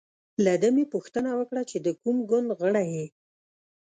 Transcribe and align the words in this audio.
له 0.43 0.53
ده 0.61 0.69
مې 0.75 0.85
پوښتنه 0.93 1.29
وکړه 1.39 1.61
چې 1.69 1.77
د 1.85 1.87
کوم 2.01 2.17
ګوند 2.29 2.49
غړی 2.59 2.85
یې. 2.95 3.05